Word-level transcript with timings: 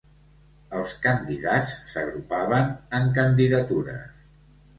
Els 0.77 0.93
candidats 1.03 1.75
s'agrupaven 1.91 2.73
en 3.01 3.07
candidatures. 3.19 4.19